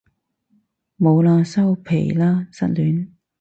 [0.97, 3.09] 冇喇收皮喇失戀